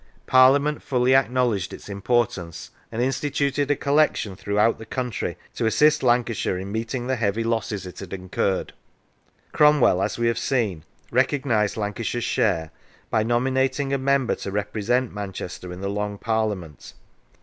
[0.25, 6.57] Parliament fully acknowledged its importance and instituted a collection throughout the country to assist Lancashire
[6.57, 8.73] in meeting the heavy losses it had incurred.
[9.51, 12.71] Cromwell, as we have seen, recognised Lancashire's share
[13.11, 16.93] by nominating a member to re present Manchester in the Long Parliament.